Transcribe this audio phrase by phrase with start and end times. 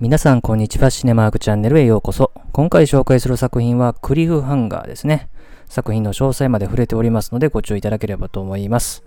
[0.00, 0.88] 皆さんこんにちは。
[0.88, 2.32] シネマークチャンネルへようこそ。
[2.52, 5.28] 今回紹介する作品はクリフハンガーですね。
[5.66, 9.04] 作品の詳細まで触れておりますのでご注意いただければと思います。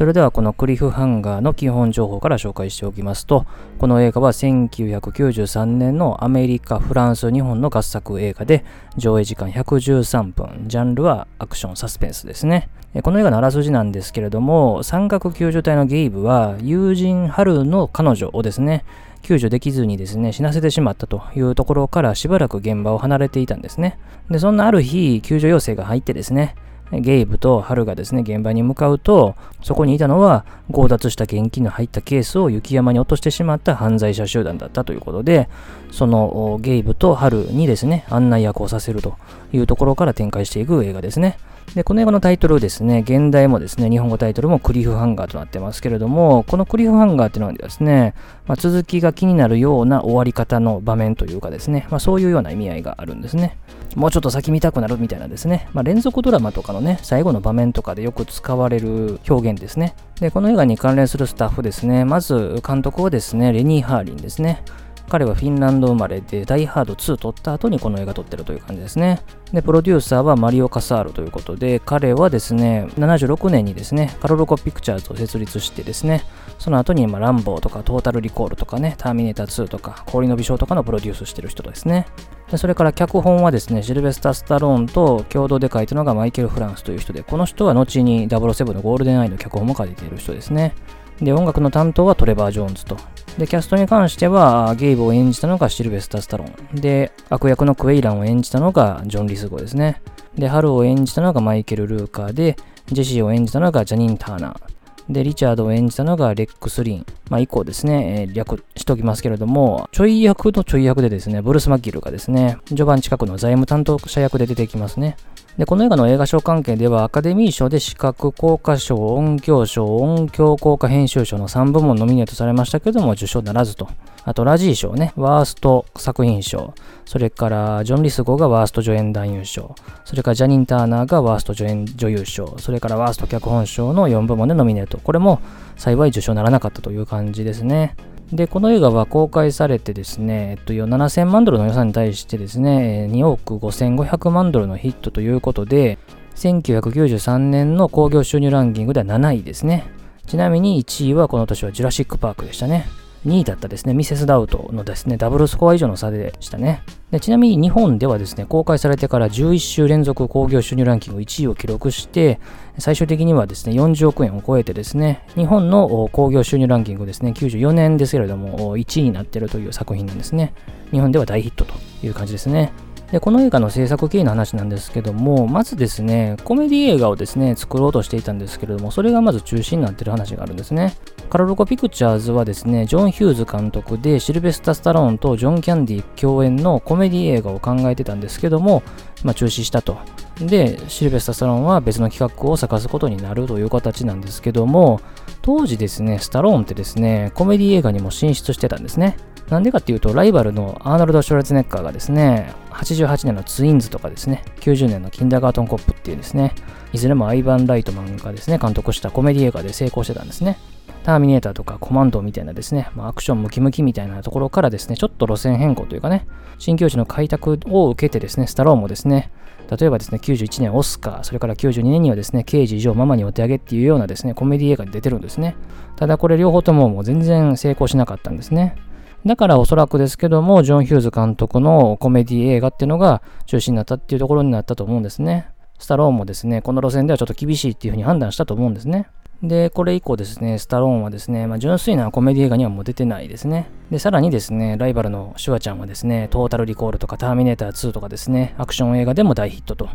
[0.00, 3.44] それではこのクリフハンガーの基本情報から紹介しておきますと、
[3.78, 8.64] この映画は1993年のアメリカ、フランス、日本の合作映画で、
[8.96, 12.70] 上映時間113分、ジャンルはアクション、サスペンスですね。
[13.02, 18.86] この映画のあらすじなんですけれども、三角救助隊のゲイブは、友人ハルの彼女をですね、
[19.20, 23.98] 救助できずにですね、死なせてしまったというところからしばらく現場を離れていたんですね。
[24.30, 26.54] で、そんなある日、救助要請が入ってですね、
[26.92, 35.48] ゲイブとハルがですね、現場に向かうと、そこにいたのは強奪した現金の入ったケースを雪山に落としてしまった犯罪者集団だったということで、
[35.92, 39.14] そのゲイブとハルにですね、案内役をさせると
[39.52, 41.38] いうところから展開していく映画ですね。
[41.74, 48.14] で、この映画のタイトルですね、現代もですね、日本語タイトルもクリフハンガーとなってますけれども、このクリフハンガーっていうのはですね、
[48.46, 53.56] まあ、続きが気になるような終わり方の場面というかですね、まあ、そういうような意味合いがあるんですね。
[53.94, 59.94] もうちょっと先見たくなるみたいなですね、まあ、連続ドラマとかのね、最後の場面とかでよく使われる表現ですね。
[60.20, 64.62] で、この映画に関連するスタッフですね、まず監督はですね、レニー・ハーリンですね。
[65.10, 69.20] 彼はフィンランド生まれで、ダイハード2撮った後にこの映画撮ってるという感じですね。
[69.52, 76.22] で、プロデューサーはマリオ・カサールということで、彼はですね、76年にですね、カロルコ・ピクチャーズを設立してですね、
[76.60, 82.06] その後に、まランボーとかトータル・リコールとかね、ターミネーター2とか、氷の美少とかのプロデュースしてる人ですね。
[82.48, 90.74] でそれから脚本はですね、シルベスタ・スタローンと共同で書いたのがマイケル・フランスという人で、この人は後に007のゴールデンアイの脚本も書いている人ですね。
[91.22, 92.96] で、音楽の担当はトレバー・ジョーンズと。
[93.38, 96.76] で、キャストに関しては、ゲイブを演じたのがシルベスター・スタロン。
[96.80, 100.00] で、悪役のクエイランを演じたのがジョン・リスゴですね。
[100.36, 102.56] で、ハルを演じたのがマイケル・ルーカーで、
[102.90, 105.12] ジェシーを演じたのがジャニン・ターナー。
[105.12, 107.06] で、リチャードを演じたのがレックス・リン。
[107.28, 115.16] まあ、以降ですね、えー、略しておきますけれども、ちょい役のちょい役でですね、ブルース・マッギルがですね、序盤近くの財務担当者役で出てきますね。
[115.60, 123.86] で、この映画の映画賞関係ではアカデミー賞で視覚効果賞、音響賞、音響効果編集賞の3部門ノミネートされましたけども受賞ならずと。
[124.24, 126.72] あとラジー賞ね、ワースト作品賞。
[127.04, 129.74] それからジョン・リスゴがワースト助演男優賞。
[130.06, 132.56] それからジャニン・ターナーがワースト助演女優賞。
[132.56, 134.96] それからワースト脚本賞の4部門でノミネート。
[134.96, 135.42] これも
[135.76, 137.96] 幸い受賞ならなかったという感じですね。
[138.32, 145.98] で、この映画は公開されてですね、えっと、7000万ドルの予算に対してですね、2億5500万ドルのヒットということで、
[146.36, 149.84] 1993年の興行収入ランキングでは7位ですね。
[150.26, 152.86] ちなみに1位はこの年はジュラシック・パークでしたね。
[153.26, 156.82] 2位だったですね、ミセス・ダウトのですね、ダブルスコア以上の差でしたね。
[157.10, 162.40] でちなみに日本ではですね、公開されてから11週連続興行収入ランキング1位を記録して、
[162.78, 170.54] 最終的にはですね、40億円を超えてですね、日本の興行収入ランキングですね、94年ですけれども、1位になっているという作品なんですね。
[170.92, 172.72] 日本では大ヒットという感じですね。
[173.12, 180.94] で、この映画の制作経緯の話なんですけども、まずですね、コメディ映画をですね、作ろうとしていたんですけれども、それがまず中心になってる話があるんですね。
[181.28, 188.82] カロコ・ピクチャーズはですね、ジョン・ヒューズ監督で、シルベスタ・スタローンとジョン・キャンディ共演のコメディ映画を考えてたんですけども、
[189.24, 189.98] まあ、中止したと。
[190.40, 195.00] で、シルベスタ・スタローンは別の企画を探すことになるという形なんですけども、
[195.42, 199.16] 当時ですね、スタローンってですね、コメディ映画にも進出してたんですね。
[199.50, 206.54] なんでかっていうと、ライバルのアーノルド・シュラツネッカーがですね、88年のツインズとかですね、90年のキンダーガートン・コップっていうですね、
[206.92, 210.56] いずれもアイヴァン・ライトマンがですね、監督したコメディ映画で成功してたんですね。
[211.02, 216.26] ターミネーターとかコマンドみたいなですね、まあ、アクションムキムキみたいなところからですね、ちょっと路線変更というかね、
[216.58, 219.32] 新境地の開拓を受けてですね、スタローンもですね、
[219.76, 225.56] 例えばですね、91年オスカー、それから92年にはですね、刑事以上ママにお手上げっていうようなですね、コメディ映画に出てるんですね。
[225.96, 228.76] ただこれ両方とももう全然成功しなかったんですね。
[229.26, 235.48] だからおそらくですけども、ジョン・ヒューズ監督のコメディ映画っていうのが中心になったっていうところになったと思うんですね。
[235.78, 239.08] スタローンもですね、この路線ではちょっと厳しいっていうふうに判断したと思うんですね。
[239.42, 243.70] で、これ以降ですね、スタローンはですね、まあ、純粋なコメディ映画にはもう出てないですね。
[243.90, 249.88] で、さらにですね、ライバルのシュワちゃんはですね、トータルリコールとかターミネーター2とかですね、アクション映画でも大ヒットと。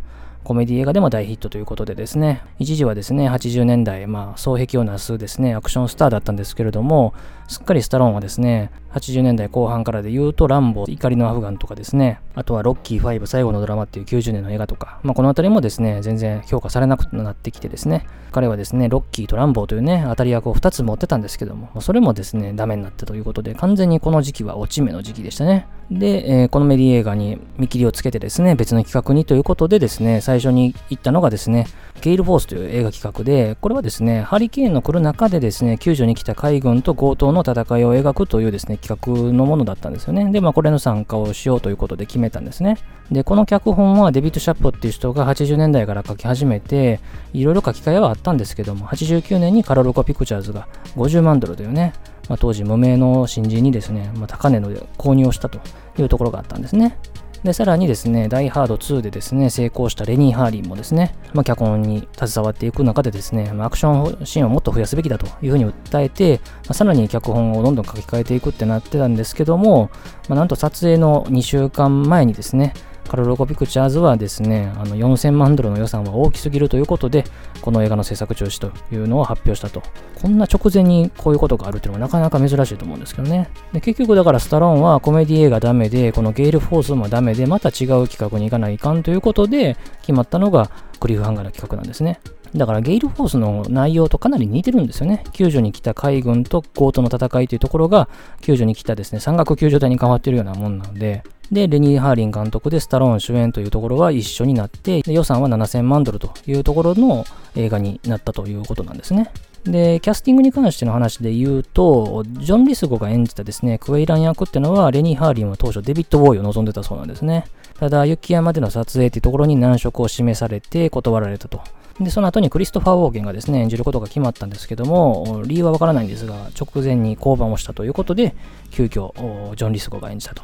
[0.44, 7.14] コメディ映画でも大ヒットということでですね、一時はですね、80年代、まあ、双璧をなすですね、アクションスターだったんですけれども、
[7.48, 25.68] すっかりスタローンはですね、80年代後半からで言うと、ランボー、怒りのアフガンとかですね、あとはロッキー5最後のドラマっていう90年の映画とか、まあ、この辺りもですね、全然評価されなくなってきてですね、彼はですね、ロッキーとランボーというね、当たり役を2つ持ってたんですけども、それもですね、ダメになったということで、完全にこの時期は落ち目の時期でしたね。
[25.92, 31.68] で、えー、このメディ映画に見切りをつけてですね、別の企画にということでですね、最最初に行ったのがですね、
[32.02, 40.32] ゲイル・フォースという映画企画で、これはですね、ハリケーンの来る中でですね、救助に来た海軍と強盗の戦いを描くというですね、企画のものだったんですよね。
[40.32, 42.78] で、まあ、これの参加をしようということで決めたんですね。
[43.12, 47.00] で、この脚本はデビッド・シャッポっていう人が80年代から書き始めて、
[47.34, 51.94] いろいろ書き換えはあったんですけども、89年にカロルコ・ピクチャーズが50万ドルというね、
[52.30, 55.60] まあ、当時無名の新人にですね、まあ、高値の購入をしたと
[56.00, 56.98] いうところがあったんですね。
[57.46, 69.92] で、さらにですね、ダイハード2でですね、成功したレニー・ハーリンもですね、まあ、脚本に携わっていく中でですね、アクションシーンをもっと増やすべきだというふうに訴えて、まあ、さらに脚本をどんどん書き換えていくってなってたんですけども、
[70.28, 72.74] まあ、なんと撮影の2週間前にですね、
[73.08, 77.24] カルロコ・ピクチャーズはですね、あの4000万ドルの予算は大きすぎるということで、
[77.62, 79.84] この映画の制作中止というのを発表したと。
[80.22, 83.50] こんな直前にこういうことがあるっていうのはなかなか珍しいと思うんですけどね。
[83.74, 90.70] で結局だからスタローンはコメディ映画ダメで、このゲイル・フォースもダメで、また違う企画に行かないかんということで決まったのが
[91.00, 92.20] クリフハンガーの企画なんですね。
[92.56, 95.26] だからゲイルフォースの内容とかなり似てるんですよね。
[95.34, 98.08] 救助に来た海軍と強盗の戦いというところが、
[98.42, 107.26] 救助に来たですね、山岳救助隊に変わってるようなもんなので、で、レニー・ハーリン監督でスタローン主演というところは一緒になって、予算は7000万ドルというところの
[107.56, 109.32] 映画になったということなんですね。
[109.64, 117.46] で、キャスティングに関しての話で言うと、ジョン・リスゴが演じたですね、クエイラン役っていうのは、レニー・ハーリンは当初デビッド・ボーイを望んでたそうなんですね。
[117.80, 121.62] ただ、雪山での撮影っていうところに難色を示されて断られたと。
[122.00, 128.36] で、その後にクリストファー・ウォーゲンがですね、演じることが決まったんですけども、理由はわからないんですが、直前に降板をしたということで、
[128.72, 129.12] 急遽、
[129.56, 130.44] ジョン・リスゴが演じたと。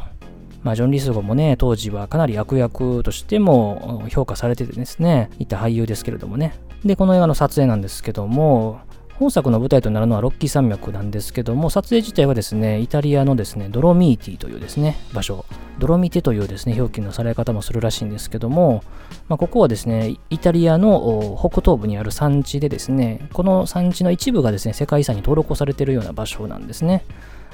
[0.63, 6.53] まあ、ジョン・リスゴもね、当時はかなり悪役としても評価されててですね、いた俳優ですけれどもね。
[6.85, 8.79] で、この映画の撮影なんですけども、
[9.21, 15.45] 本作の舞台となるのはロッキー山脈なんですけども、撮影自体はですね、イタリアのですね、ドロミーティというですね、場所、
[15.77, 18.83] ドロミテというですね、表記のされ方もするらしいんですけども、
[19.29, 27.03] まあ、ここはですね、イタリアの北東部にある山地でですね、この山地の一部がですね、世界遺産に登録されているような場所なんですね。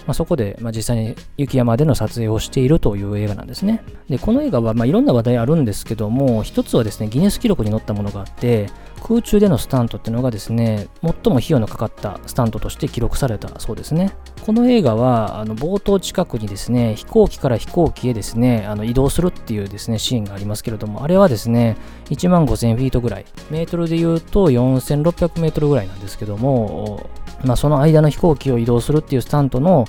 [0.06, 3.84] まあ、そこで、まあ、実際に雪山での撮影をしているという映画なんですね。
[4.10, 8.70] で、この映画は、まあ、いろんな話題あるんですけども、一つはですね、ギネス記録に載ったものがあって、
[9.04, 14.14] 空中でのスタントっていうのがですね、最も費用のかかったスタントとして記録されたそうですね。
[14.46, 21.78] この映画は、あの冒頭近くにですね、飛行機から飛行機へですね、あの移動するっていうですね、シーンがありますけれども、あれはですね、
[22.10, 27.10] 1万5000フィートぐらい、メートルで言うと4600メートルぐらいなんですけども、
[27.46, 29.86] まあ、その間の飛行機を移動するっていうスタントの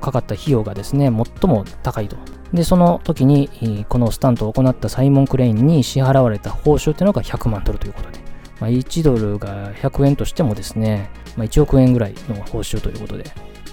[0.00, 2.16] かかった費用がですね、最も高いと。
[2.52, 8.20] で、その時に、このスタントを行ったサイモン・クレインに支払われた報酬っていうのが100万ドルということで、
[8.60, 13.24] まあ、1ドルが100円としてもですね、まあ、1億円ぐらいの報酬ということで、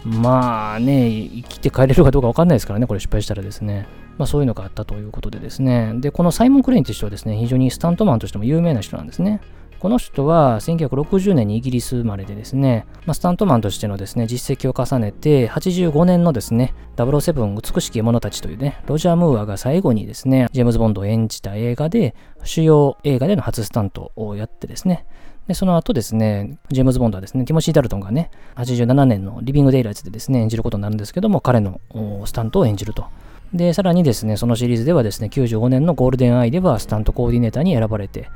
[0.04, 3.88] まあね、生きて帰れるかどうかわかんないですからね、これ失敗したらですね。
[4.18, 5.94] まあそういうのがあったということでですね。
[5.96, 9.40] で、このサイモン・クレインという人はですね、非常にスタントマンとしても有名な人なんですね。
[9.84, 22.16] この人は1960年にイギリス生まれでですね、まあ、スタントマンとしてのですね、実績を重ねて、85年のですね、007美しき獲物たちというね、ロジャー・ムーアが最後にですね、ジェームズ・ボンドを演じた映画で、
[22.46, 25.06] 主要映画での初スタントをやってですね、
[25.50, 31.82] で、その後ですね、ジェームズ・ボンドはですね、ティモシー・ダルトンがね、87年のリビング・デイライツでですね、演じることになるんですけども、彼の
[32.24, 33.08] スタントを演じると。
[33.54, 38.30] で、さらにですね、そのシリーズではですね、95年のゴールデンアイではスタントコーディネーターに選ばれて、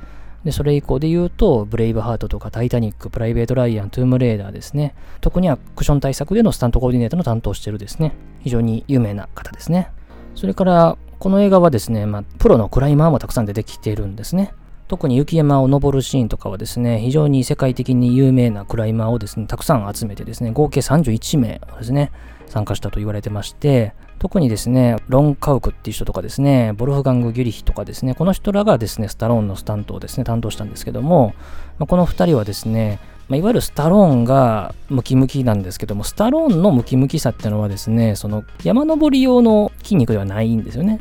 [0.44, 4.96] で、それ以降で言うと、ブレイブハートとかタイタニック、プライベート・ライアン、トゥームレーダーですね。
[5.22, 8.14] 特にアクション大作でのスタントコーディネーターの担当してるですね。
[8.40, 9.90] 非常に有名な方ですね。
[10.36, 14.54] それから、この映画はですね、まあ、プロのクライマーもたくさん出てきているんですね。
[14.88, 22.12] 特に雪山を登るシーンとかはですね、非常に世界的に有名なクライマーをですね、たくさん集めてですね、合計31名ですね、
[22.46, 31.36] 参加したと言われてまして、特にですね、ロン・カウクっていう人とかですね、ボルフガング・ギュリヒとかですね、この人らがですね、スタローンのスタントをですね、担当したんですけども、
[31.78, 41.00] まあ、この2人はですね、まあ、いわゆるスタローンがムキムキなんですけども、スタローンのムキムキさっていうのはですね、その山登り用の筋肉ではないんですよね。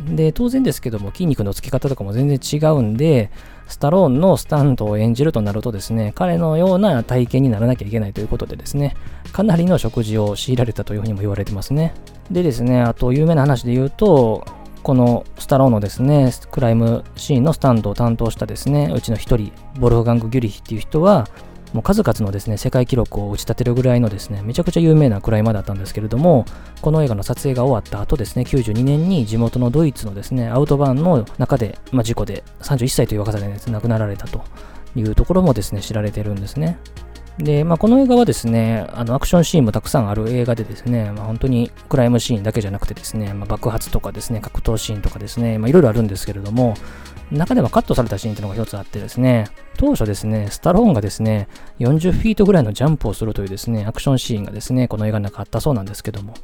[0.00, 3.30] で、当然ですけども、筋肉のつき方とかも全然違うんで、
[3.66, 8.96] スタローンのスタントを演じるとなるとですね、彼のような体型にならなきゃいけないということでですね、
[9.32, 11.94] かなりの食事を強いられたというふうにも言われてますね。
[12.30, 14.44] でですね、あと有名な話で言うと、
[14.82, 21.26] このスタローンのですね、クライムシーンのスタンドを担当したですね、うちの一人、ボルフガング・ギュリヒっていう人は、
[21.74, 26.44] もう数々のですね、世界記録を打ち立てるぐらいのですね、めちゃくちゃ有名なクライマーだったんですけれども、
[26.80, 34.44] この映画の撮影が終わった後ですね、92年に地元のドイツのですね、アウトバーンの中で、まあ、事故で31歳という若さで、ね、亡くなられたと
[34.94, 36.78] いうところもですね、知られてるんですね。
[37.38, 46.74] で、まあ、この映画はですね、あのアクションシーンもたくさんある映画でですね、まあ、本当にクライムシーンだけじゃなくてですね、まあ、爆発とかですね、格闘シーンとかですね、まあ、いろいろあるんですけれども、
[47.30, 51.48] 中でもカットされたシーンっていうのが一つあってですね、当初ですね、スタローンがですね、
[51.80, 56.34] 40フィートぐらいのジャンプをするというですね、アクションシーンがですね、この映画の中あったそうなんですけども、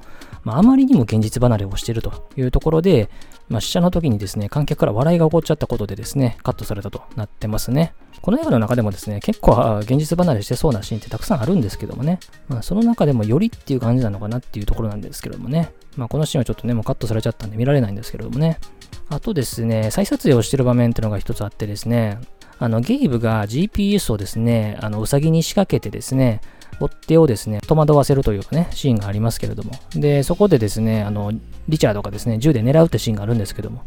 [0.42, 3.10] まあ、あまりにも現実離れをしているというところで、
[3.48, 7.94] まあ、試写の時にですね、観客から笑いが起こっちゃったことでですね、カットされたとなってますね。
[8.22, 18.58] この映画の中でもですね、結構現実離れしてそうなシーンってたくさんあるんですけどもね、まあ、その中でもよりっていう感じなのかなっていうところなんですけどもね、まあ、このシーンはちょっとね、もうカットされちゃったんで見られないんですけどもね、
[19.08, 22.18] あとですね、再撮影をしてる場面っていうのが一つあってですね、
[22.58, 26.40] あの、ゲイブが GPS をですね、あの、うさぎに仕掛けてですね、
[26.78, 29.72] 追っ手をですね、戸惑わせるというかね、シーンがありますけれども。
[29.94, 31.32] で、そこでですね、あの、
[31.68, 33.82] リチャードがですね、銃で狙うってシーンがあるんですけども、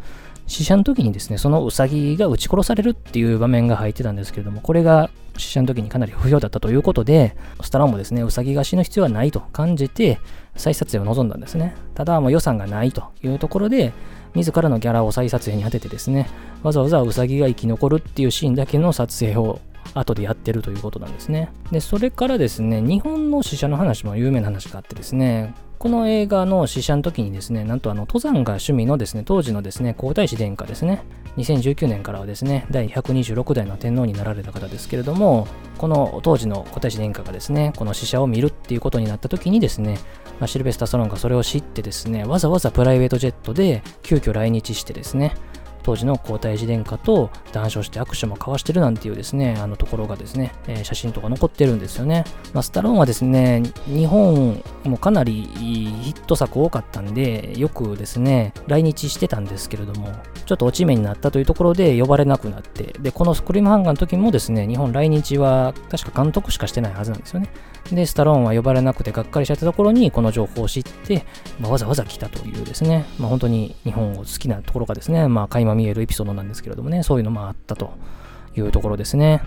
[0.48, 10.20] 死者の時にですね、そのウサギが撃ち殺されるっていう場面が入ってたんですけれども、これが死者の時にかなり不評だったということで、スタローンもですね、ウサギが死ぬ必要はないと感じて、
[10.56, 11.76] 再撮影を望んだんですね。
[11.96, 13.94] ただ、もう予算がないというところで、
[14.36, 16.30] 自らのギャラを再撮影に当ててですね、
[16.64, 19.60] わざわざウサギが生き残るっていうシーンだけの撮影を
[19.94, 21.52] 後でやってるということなんですね。
[21.72, 31.04] で、それからですね、日本の死者の話も有名な話があってですね、この映画の試写の時にですね、なんとあの登山が趣味のですね、当時のですね、皇太子殿下ですね、
[31.38, 39.98] 2019年からはですね、第126代の天皇になられた方ですけれども、この当時の小太子殿下がですね、この死者を見るっていうことになった時にですね、
[40.40, 45.36] まあ、シルベスタ・ソロンがそれを知ってですね、わざわざプライベートジェットで急遽来日してですね、
[45.84, 52.24] 当時の皇太子殿下と談笑して握手も交わしてるなんていうですね、あのところがですね、えー、写真とか残ってるんですよね。
[52.54, 60.10] まあ、スタローンはですね、日本もかなりヒット作多かったんで、よくですね、来日してたんですけれども、
[60.46, 67.50] ちょっと落ち目になったというところで呼ばれなくなって、で、このスクリームハンガーの時もですね、日本来日は確か監督しかしてないはずなんですよね。
[67.92, 71.26] で、スタローンは呼ばれなくてがっかりしちゃったところに、この情報を知って、
[71.60, 77.94] まあ、わざわざ来たというですね、まあ、本当に日本を好きなところがですね、まあ、垣間見えるエピソードなんですけれどもね、そういうのもあったと
[78.56, 79.42] いうところですね。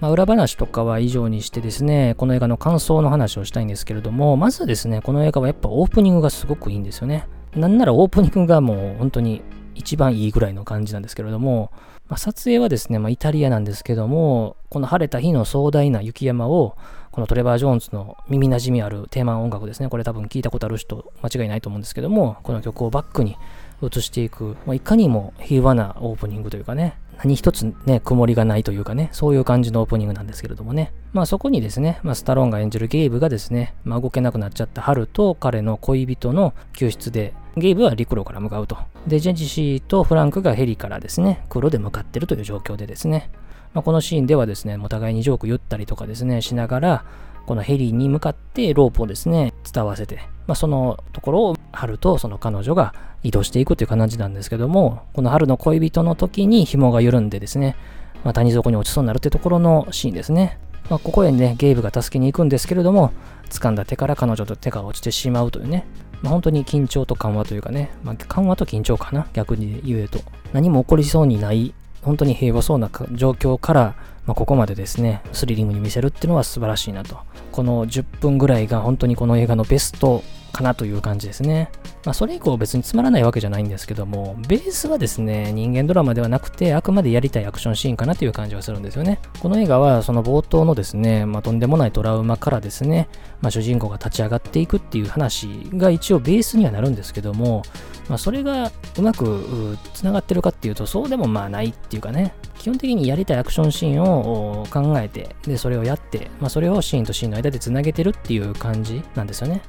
[0.00, 7.26] まあ、裏話とかは以上にしてですね、この映画の感想の話をしたいんですけれども、まずですね、この映画はやっぱオープニングがすごくいいんですよね。
[7.54, 9.42] なんならオープニングがもう本当に
[9.80, 11.72] 一番いいぐらいの感じなんですけれども、
[12.08, 16.76] まあ、撮影はですね、まあ、イタリアなんですけども、この晴れた日の壮大な雪山を、
[17.10, 23.36] このトレバー・ジョーンズの耳なじみあるテーマ音楽ですね、これ多分聞いたことある人間違いないと思うんですけども、この曲をバックに
[23.82, 30.92] 映していく、まあ、いかにも平和なオープニングというかね、何一つね、曇りがないというかね、そういう感じのオープニングなんですけれどもね。
[31.12, 38.78] まあそこにですね、まあ、スタローンが演じるゲイブがですね、まあ、動けなくなっちゃったハルと彼の恋人の救出で、ゲイブは陸路から向かうと。
[39.06, 43.30] で、ジェンジシーとフランクがヘリからですね、黒で向かってるという状況でですね、
[43.74, 47.04] まあ、このシーンではですね、お互いにジョーク言ったりとかですね、しながら、
[47.46, 57.76] このヘリに向かってロープをですね、伝わせて、まあ、そのところを春とその彼女が移動していくという感じなんですけども、この春の恋人の時に紐が緩んでですね、
[58.24, 60.58] まあ、谷底に落ちそうになるってところのシーンですね。
[60.88, 63.12] まあ、ここへね、ゲイブが助けに行くんですけれども、
[63.48, 65.86] 掴んだ手から彼女と手が落ちてしまうというね、
[66.22, 70.18] まあ、本当に緊張と緩和というかね、まあ、緩和と緊張かな、逆に言うと。
[70.52, 73.94] 何も起こりそうにない、本当に平和そうな状況から、
[74.30, 77.18] まあ、ここまでですね、スリリングに見せるっていうのは素晴らしいなと。
[77.50, 80.22] この10分ぐらいが本当にこの映画のベスト
[80.52, 81.68] かなという感じですね。
[82.04, 89.18] まあ、それ以降別につまらないわけじゃないんですけども、ベースはですね、人間ドラマではなくて、あくまでやりたいアクションシーンかなという感じはするんですよね。
[89.40, 93.08] この映画は、その冒頭のですね、まあ、とんでもないトラウマからですね、
[93.40, 97.62] まあ、主人公が立ち上がっていくっていう話が一応ベースにはなるんですけども、
[98.08, 109.62] まあ、それがうまくつながってるかっていうと、そうでもまあないっていうかね、基本的にやりたいアクションシーンを考えて、で、それをやって、まあ、それをシーンとシーンの間でつなげてるっていう感じなんですよね。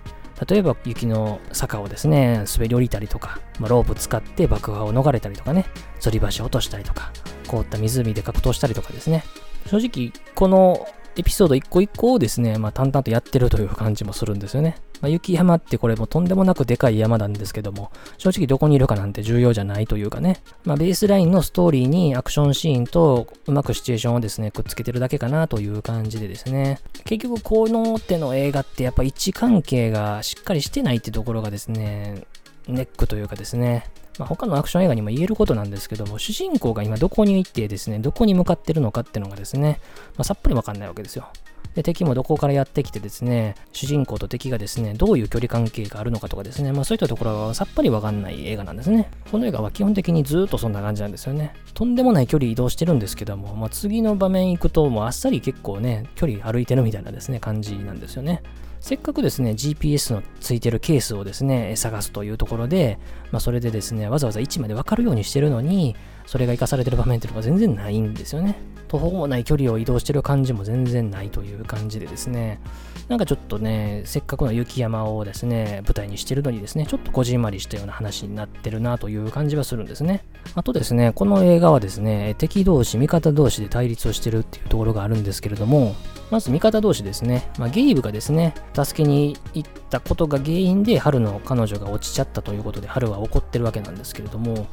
[0.46, 5.68] 例えば雪の坂をですね、滑り降りたりとか、まあ、ロープ使って爆破を逃れたりとかね、
[6.02, 7.14] 吊り橋を落としたりとか、
[7.48, 9.24] 凍った湖で格闘したりとかですね。
[9.68, 10.86] 正直、この
[11.18, 14.78] エピソード一個一個をですね、まあ、淡々とやってるという感じもするんですよね。
[15.02, 32.24] まあ、雪山ってこれもとんでもなくでかい山なんですけども、正直どこにいるかなんて重要じゃないというかね、まあ、ベースラインのストーリーにアクションシーンとうまくシチュエーションをですね、くっつけてるだけかなという感じでですね、結局この手の映画ってやっぱ位置関係がしっかりしてないってところがですね、
[32.68, 33.86] ネックというかですね、
[34.22, 39.80] まあ、他のアクション映画にも言えることなんですけども、主人公が今どこに行ってですね、どこに向かってるのかっていうのがですね、
[40.16, 41.28] まあ、さっぱりわかんないわけですよ。
[41.74, 49.10] で、敵もどこからやってきてですね、主人公と敵がですね、どういう距離関係があるのかとかですね、まあそういったところはさっぱりわかんない映画なんですね。
[49.32, 51.56] この映画は基本的にずっとそんな感じなんですよね。
[51.74, 58.44] とんでもない距離移動してるんですけども、まあ次の場面行くともうあっさり結構ね、距離歩いてるみたいなですね、感じなんですよね。
[58.82, 62.98] せっかくですね、GPS のついてるケースをですね、探すというところで、
[63.32, 65.96] まあ、それでですね、わざわざ位置までわかるようにしてるのに、
[66.26, 68.58] それが活かされてる場面っていうのが全然ないんですよね。
[68.88, 72.60] 途方もない距離を移動してる感じも全然ないという感じでですね、
[73.08, 80.24] なんかちょっとね、せっかくの雪山をですね、舞台にしてるのにですね、ちょっとこじんまりしたような話になってるなという感じはするんですね。
[80.56, 85.96] あとですね、この映画はですね、敵同士、味方同士で対立をしてるっていうところがあるんですけれども、
[86.30, 94.68] まず味方同士ですね、まあ、ゲイブがですね、助けに行ったことが原因で、春の彼女が落ちちゃったということで、春は怒ってるわけなんですけれども、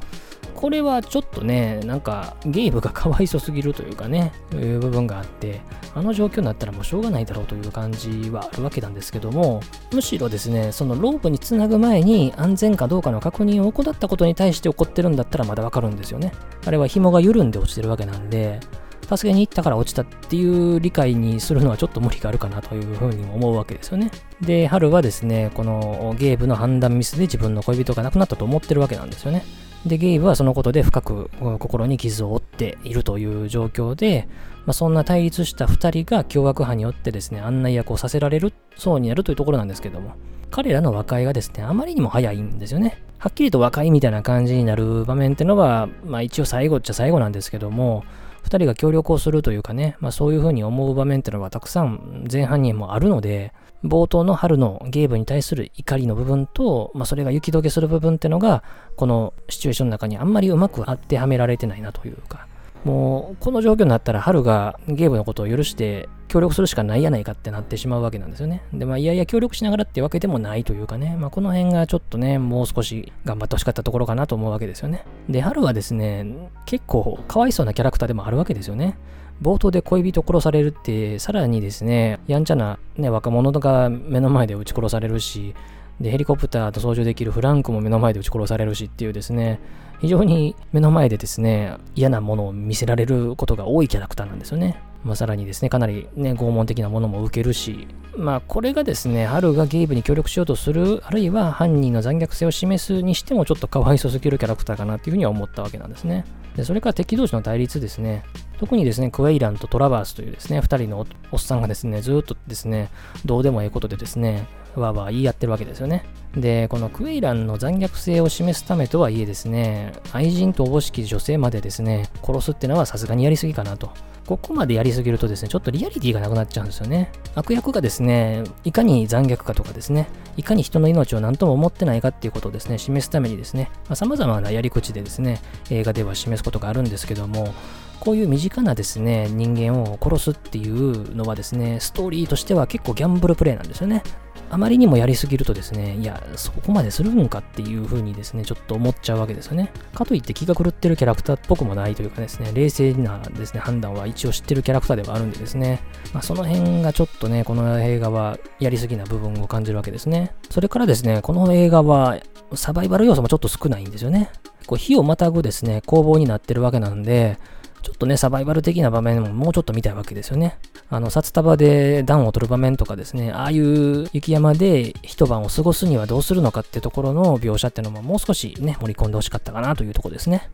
[0.58, 5.60] これはちょっとね、なんかゲイブがかわいそすぎるというかね、いう部分があって、
[5.94, 9.62] あの状況になったらもうしょうがないだろうという感じはあるわけなんですけども、
[9.92, 16.32] むしろですね、そのロープにつなぐ前に安全かどうかの確認を怠ったことに対して怒ってるんだったらまだわかるんですよね。
[16.66, 18.58] あれは紐が緩んで落ちてるわけなんで、
[19.02, 24.10] 助けに行ったから落ちたっていう理解にするのはちょっと無理があるかなというふうに思うわけですよね。
[24.40, 29.44] で、春はですね、このゲーブの判断ミスで自分の恋人が亡くなったと思ってるわけなんですよね。
[29.86, 34.28] で、ゲイブはそのことで深く心に傷を負っているという状況で、
[34.66, 40.14] まあ、そんな対立した2人が凶悪犯によってですね、案内役をさせられるそうになるというところなんですけども、
[40.50, 43.02] 彼らの和解がですね、あまりにも早いんですよね。
[43.18, 48.04] はっきりと和解みたいな感じになる場面ってのは、まあ一応最後っちゃ最後なんですけども、
[48.48, 53.52] 2人が協力をするというかね、まあ、そういうふうに思う場面っていうのはたくさん前半にもあるので、
[53.84, 58.64] 冒頭の春のゲームに対する怒りの部分と、まあ、それが雪解けする部分っていうのが、
[58.96, 62.48] このシチュエーションの中にあんまりうまく当てはめられてないなというか、
[62.88, 68.62] もう、この状況になったら、春がゲームのことを許して協力するしかないやないかってなってしまうわけなんですよね。
[68.72, 75.04] で、まあ、いやいや協力しながらってわけでもないというかね、まあ、この辺がちょっとね、もう少し頑張ってほしかったところかなと思うわけですよね。
[75.28, 78.96] で、春はですね、結構かわいそうなキャラクターでもあるわけですよね。
[79.42, 85.54] 冒頭で恋人殺されるって、さらにですね、やんちゃな、ね、若者が目の前で撃ち殺されるし、
[86.00, 89.60] で、ヘリコプターと操縦できるフランクも目の前で撃ち殺されるしっていうですね、
[90.00, 94.80] 非常に目の前でですね、嫌なものを見せられることが多いキャラクターなんですよね。
[95.04, 106.24] まあ、さらにですね、かなりね、拷問的なものも受けるし、まあ、これがですね、ハルがゲイブに協力しようとする、あるいは犯人の残虐性を示すにしても、ちょっとかわいそすぎるキャラクターかなっていうふうには思ったわけなんですね。
[106.56, 108.24] で、それから敵同士の対立ですね。
[108.58, 112.90] 特にですね、クエイランとトラバースというですね、二人のおっさんがですね、ずっとですね、
[113.24, 116.04] どうでもいいことでですね、わわ言い合ってるわけですよね。
[116.34, 123.90] で、このクエイランの残虐性を示すためとはいえですね、愛人とおぼしき女性までですね、殺すってのはさすがにやりすぎかなと。
[124.26, 127.10] ここまでやりすぎるとですね、ちょっとリアリティがなくなっちゃうんですよね。
[127.34, 137.54] 悪役がですね、いかに残虐かとかですね、いかに人の命を何とも思ってないかっていうことをですね、示すためにですね、まあ、様々なやり口でですね、映画では示すことがあるんですけども、
[138.00, 144.02] こういう身近なですね、人間を殺すっていうのはですね、ストーリーとしては結構ギャンブルプレイなんですよね。
[144.50, 149.70] あまりにもやりすぎるとですね、いや、そこまでするんかっていう風にですね、ちょっと思っちゃうわけですよね。
[149.94, 155.80] かといって気が狂ってるキャラクターっぽくもないというかですね、冷静なですね、判断は一応知ってるキャラクターではあるんでですね、
[156.14, 160.32] まあ、その辺がちょっとね、この映画はやりすぎな部分を感じるわけですね。
[160.48, 162.18] それからですね、この映画は
[162.54, 164.30] サバイバル要素もちょっと少ないんですよね。
[164.66, 167.38] こう火をまたぐですね、攻防になってるわけなんで、
[167.82, 170.58] ちょっとね、サバイバル的な場面ももうちょっと見たいわけですよね。
[170.90, 180.50] あの、札束で暖を取る場面とかですね、ああいう雪山で一晩を過ごすにはどうするのかっていうところの描写っていうのももう少しね、盛り込んでほしかったかなというところですね。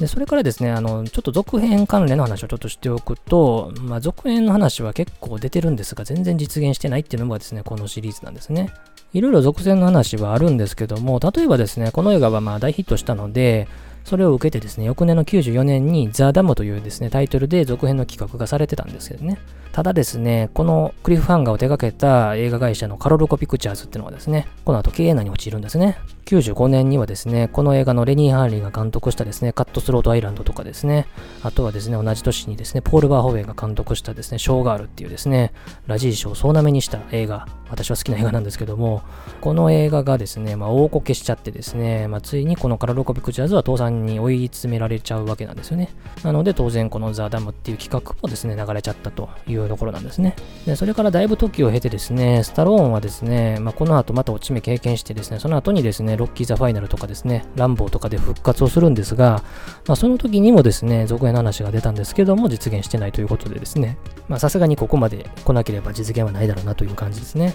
[0.00, 8.70] で、それからですね、あの、ちょっと続編関連の話をちょっとしておくと、まあ、続編の話は結構出てるんですが、全然実現してないっていうのがですね、このシリーズなんですね。
[9.12, 13.68] いろいろ続編の話はあるんですけども、例えばですね、この映画はまあ大ヒットしたので、
[14.04, 19.38] それを受けてですね、翌年の94年にザ・ダムというですね、タイトルで続編の企画がされてたんですけどね。
[19.72, 25.98] ただですね、このクリフハンガーを手掛けた映画会社のカロルコ・ピクチャーズっていうのはですね、この後経営難に陥るんですね。
[26.30, 31.08] 95年にはですね、この映画のレニー・ハーリーが監督したですね、カットスロート・アイランドとかですね、
[31.42, 35.52] あとはですね、同じ年にですね、ポール・バーホーェイが監督したですね、ショーガールっていうですね、
[35.88, 39.02] ラジー賞を総なめにした映画、私は好きな映画なんですけども、
[39.40, 45.90] この映画がですね、まあ、大こけしちゃってですね、まあ、ついにこのカラロコ・ピクチャーズは倒産に追い詰められちゃうわけなんですよね。
[46.22, 50.36] なので当然このザ・ダムっていう企画もですね、流れちゃったというところなんですね。
[50.66, 59.42] で、それからだいぶ時を経てですね、スタローンはですね、まあ、この後また落ち目経験してですね、その後にですね、ロッキー・ザ・ファイナルとかですね、ランボーとかで復活をするんですが、
[59.86, 63.98] まあ、その時にもですね、続編の話が出たんですけども、実現してないということでですね、
[64.38, 67.54] さすがにここまで来なければ実現はないだろうなという感じですね。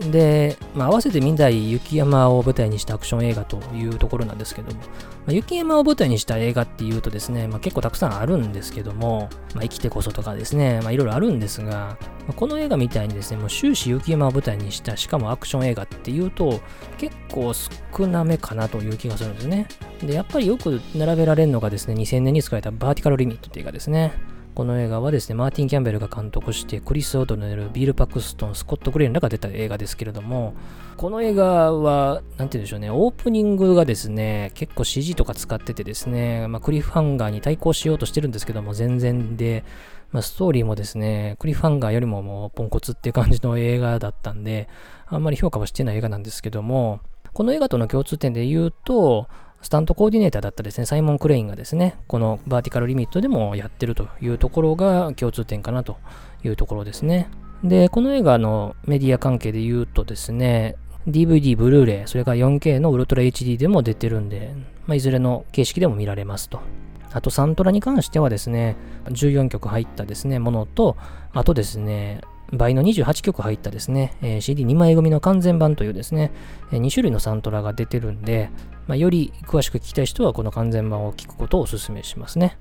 [0.00, 4.86] で、まあ、合わせてみたい雪山を舞台にしたアクション映画というところなんですけども、ま
[5.28, 16.60] あ、雪山を舞台にした映画っていうとですね、まあ、結構たくさんあるんですけども、まあ、生きてこそとかですね、まあ、いろいろあるんですが、ま、この映画みたいにですね、もう終始雪山を舞台にした、しかもアクション映画っていうと、
[16.98, 19.68] 結構少なめかなという気がするんですね。
[20.00, 24.33] で、やっぱりよく並べられるのがですね、2000年に使われたバーティカルリミットっていう映画ですね。
[24.54, 30.54] この映画はですね、マーティン・キャンベルが監督して、クリス・オードネル、ビール・パクストン、スコット・グレーンらが出た映画ですけれども、
[30.96, 39.64] この映画は、なんて言うんでしょうね、オープニングがですね、結構 CG とか使っててですね、まあ、クリフハンガーに対抗しようとしてるんですけども、全然で、
[40.12, 44.68] まあ、ストーリーもですね、クリフハンガーよりももうポンコツっていう感じの映画だったんで、
[45.06, 47.00] あんまり評価はしてない映画なんですけども、
[47.32, 49.26] この映画との共通点で言うと、
[49.64, 55.96] スタントコーディネーターだったですね、サイモン・クレインがですね、このバーティカルリミットでもやってるというところが共通点かなと
[56.44, 57.30] いうところですね。
[57.62, 60.76] で、この映画のメディア関係で言うとですね、
[61.08, 64.52] DVD、ブルーレイ、それから 4K のウルトラ HD でも出てるんで、
[64.86, 66.60] まあ、いずれの形式でも見られますと。
[67.14, 70.98] あとサントラに関してはですね、14曲入ったですね、ものと、
[71.32, 72.20] あとですね、
[72.52, 76.32] 倍の28曲入ったですね、えー、CD2 枚組の完全版というですね、
[76.70, 78.50] えー、2種類のサントラが出てるんで、
[78.86, 82.58] まあ、より詳しく聞きたい人はこの完全版を聞くことをお勧めしますね。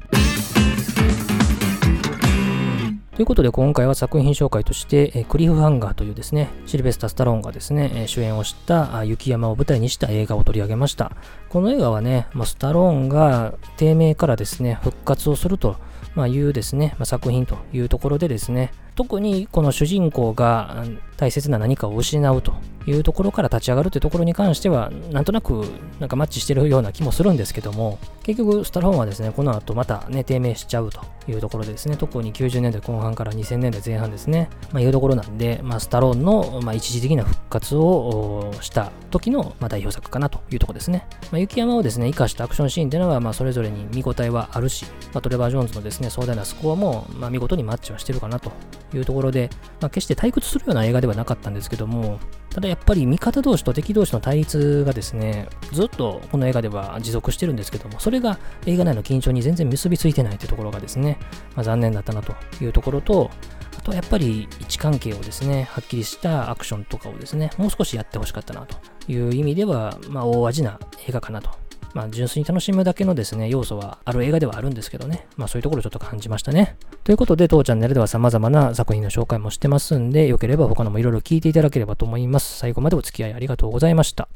[3.15, 11.11] ということで今回は作品紹介として、えクリフハンガーというですね、シルベスタ・スタローンがですね、え主演をした雪山を舞台にした映画を取り上げました。
[11.49, 15.75] この映画はね、まあ、スタローンが低迷からですね、復活をすると
[16.15, 20.83] ま、いうですね、まあ、作品というところでですね、特にこの主人公が
[21.17, 22.53] 大切な何かを失うと
[22.85, 25.65] いうところから立ち上がるというところに関しては、なんとなく
[25.99, 41.05] なんかマッチしてるような気もするんですけども、結局スタローンはですね、この後またね、低迷しちゃうというところでですね、特に90年代後半から2000年代前半ですね、まあ、いうところなんで、まあ、スタローンの、まあ、一時的な復活をした時の、まあ、代表作かなというところですね。
[41.31, 48.51] まあ、雪山をですね、生かしたアクションシーンっていうのは、まあ、それぞれに見応えはあるし、まあ、トレバー・ジョーンズのですね、壮大なスコアも、まあ、見事にマッチはしてるかなと
[48.93, 49.49] いうところで、
[49.83, 52.17] まあ、決して退屈するような映画ではなかったんですけども、
[52.49, 61.17] ただやっぱり味方同士と敵同士の対立がですね、ずっとこの映画では持続してるんですけども、それが映画内の緊張に全然結びついてないというところがですね、
[61.53, 63.29] まあ、残念だったなというところと、
[63.77, 68.77] あとはやっぱり位置関係をですね、はっきりしたアクションとかをですね、もう少しやってほしかったなと
[69.11, 71.49] いう意味では、まあ大味な映画かなと
[71.93, 75.27] まあ、純粋に楽しむだけのですね、要素はある映画ではあるんですけどね。
[75.37, 76.75] まあ、そういうところをちょっと感じましたね。
[77.03, 82.57] ということで、当チャンネルでは様々な作品の紹介もしてますんで、よければ他のもいろいろ聞いていただければと思います。
[82.57, 84.27] 最後までお付き合いありがとうございました。